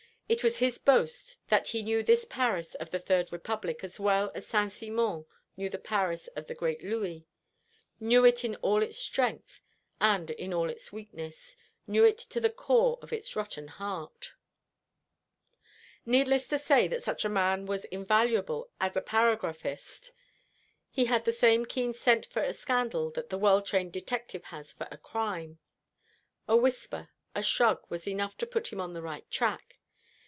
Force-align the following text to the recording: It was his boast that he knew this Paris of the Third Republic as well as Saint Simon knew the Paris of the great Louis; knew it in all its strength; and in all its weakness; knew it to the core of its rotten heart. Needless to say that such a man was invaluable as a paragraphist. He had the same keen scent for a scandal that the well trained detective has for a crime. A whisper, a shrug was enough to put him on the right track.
It 0.31 0.43
was 0.45 0.59
his 0.59 0.77
boast 0.77 1.35
that 1.49 1.67
he 1.67 1.83
knew 1.83 2.03
this 2.03 2.23
Paris 2.23 2.73
of 2.75 2.89
the 2.91 2.99
Third 2.99 3.33
Republic 3.33 3.83
as 3.83 3.99
well 3.99 4.31
as 4.33 4.47
Saint 4.47 4.71
Simon 4.71 5.25
knew 5.57 5.67
the 5.69 5.77
Paris 5.77 6.27
of 6.37 6.47
the 6.47 6.55
great 6.55 6.81
Louis; 6.81 7.25
knew 7.99 8.23
it 8.23 8.45
in 8.45 8.55
all 8.61 8.81
its 8.81 8.97
strength; 8.97 9.59
and 9.99 10.29
in 10.29 10.53
all 10.53 10.69
its 10.69 10.93
weakness; 10.93 11.57
knew 11.85 12.05
it 12.05 12.17
to 12.17 12.39
the 12.39 12.49
core 12.49 12.97
of 13.01 13.11
its 13.11 13.35
rotten 13.35 13.67
heart. 13.67 14.31
Needless 16.05 16.47
to 16.47 16.57
say 16.57 16.87
that 16.87 17.03
such 17.03 17.25
a 17.25 17.29
man 17.29 17.65
was 17.65 17.83
invaluable 17.91 18.69
as 18.79 18.95
a 18.95 19.01
paragraphist. 19.01 20.11
He 20.89 21.03
had 21.07 21.25
the 21.25 21.33
same 21.33 21.65
keen 21.65 21.93
scent 21.93 22.25
for 22.25 22.41
a 22.41 22.53
scandal 22.53 23.11
that 23.11 23.31
the 23.31 23.37
well 23.37 23.61
trained 23.61 23.91
detective 23.91 24.45
has 24.45 24.71
for 24.71 24.87
a 24.91 24.97
crime. 24.97 25.59
A 26.47 26.55
whisper, 26.55 27.09
a 27.35 27.43
shrug 27.43 27.81
was 27.89 28.07
enough 28.07 28.37
to 28.37 28.47
put 28.47 28.71
him 28.71 28.79
on 28.79 28.93
the 28.93 29.01
right 29.01 29.29
track. 29.29 29.79